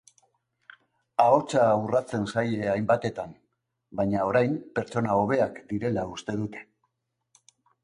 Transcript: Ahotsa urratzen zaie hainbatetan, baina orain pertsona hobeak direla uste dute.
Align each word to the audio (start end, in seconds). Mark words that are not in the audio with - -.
Ahotsa 1.25 1.65
urratzen 1.81 2.25
zaie 2.33 2.71
hainbatetan, 2.71 3.37
baina 4.01 4.25
orain 4.31 4.57
pertsona 4.79 5.21
hobeak 5.21 5.63
direla 5.75 6.09
uste 6.17 6.39
dute. 6.43 6.67